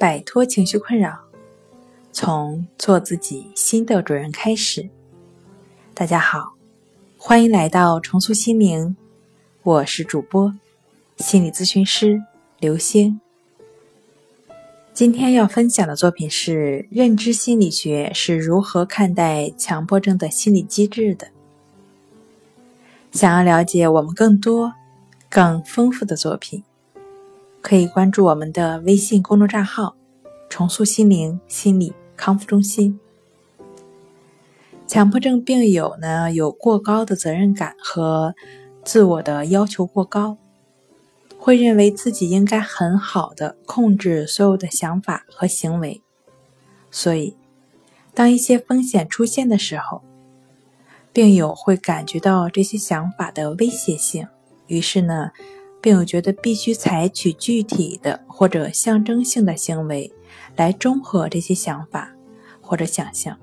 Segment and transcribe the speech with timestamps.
[0.00, 1.14] 摆脱情绪困扰，
[2.10, 4.88] 从做自己新的主人开始。
[5.92, 6.54] 大家好，
[7.18, 8.96] 欢迎来到重塑心灵，
[9.62, 10.54] 我是主播
[11.18, 12.22] 心理咨询师
[12.58, 13.20] 刘星。
[14.94, 21.26] 今天要分享的作品是《认知心理学是如何看待强迫症的心理机制的》。
[23.12, 24.72] 想要了解我们更多、
[25.28, 26.64] 更丰富的作品。
[27.62, 29.94] 可以关注我们的微信公众账号
[30.48, 32.98] “重塑心灵心理康复中心”。
[34.88, 38.34] 强迫症病友呢，有过高的责任感和
[38.82, 40.38] 自我的要求过高，
[41.38, 46.02] 会认为自己应该很好的控制所有的想法和行为，
[46.90, 47.36] 所以
[48.14, 50.02] 当一些风险出现的时候，
[51.12, 54.26] 病友会感觉到这些想法的威胁性，
[54.66, 55.30] 于是呢。
[55.80, 60.12] 并有觉得必须采取具体的或者象征性的行为
[60.56, 62.14] 来中和这些想法
[62.60, 63.38] 或者想象，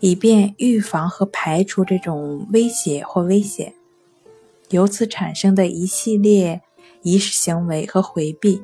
[0.00, 3.74] 以便预防和排除这种威胁或危险。
[4.70, 6.60] 由此产生的一系列
[7.02, 8.62] 仪式行为和回避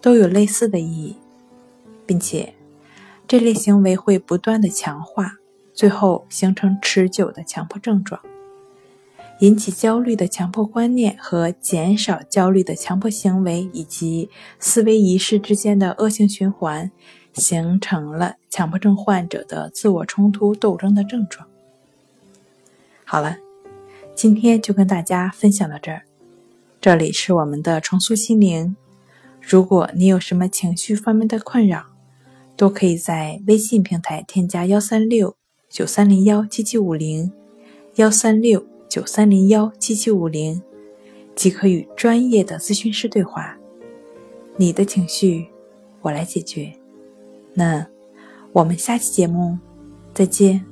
[0.00, 1.16] 都有类似的意义，
[2.04, 2.54] 并且
[3.28, 5.34] 这类行为会不断的强化，
[5.72, 8.20] 最后形成持久的强迫症状。
[9.40, 16.90] 引起焦虑的强迫观念和减少焦虑的强迫行为，以及思维仪式之间的恶性循环，
[17.34, 21.46] 形成了强迫症患者的自我冲突斗争的症状。
[23.04, 23.36] 好了，
[24.14, 26.02] 今天就跟大家分享到这儿。
[26.80, 28.76] 这里是我们的重塑心灵。
[29.40, 31.84] 如果你有什么情绪方面的困扰，
[32.56, 35.36] 都可以在微信平台添加幺三六
[35.68, 37.32] 九三零幺七七五零
[37.96, 38.64] 幺三六。
[38.94, 40.62] 九三零幺七七五零，
[41.34, 43.58] 即可与专业的咨询师对话。
[44.56, 45.48] 你的情绪，
[46.00, 46.72] 我来解决。
[47.54, 47.88] 那
[48.52, 49.58] 我们下期节目
[50.14, 50.64] 再见。